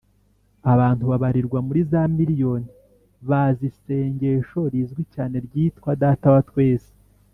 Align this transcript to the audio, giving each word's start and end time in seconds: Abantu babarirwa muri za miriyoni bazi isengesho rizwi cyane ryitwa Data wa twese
Abantu 0.73 1.03
babarirwa 1.11 1.59
muri 1.67 1.81
za 1.91 2.01
miriyoni 2.17 2.69
bazi 3.29 3.63
isengesho 3.71 4.59
rizwi 4.71 5.03
cyane 5.13 5.35
ryitwa 5.45 5.89
Data 6.01 6.27
wa 6.35 6.43
twese 6.49 6.91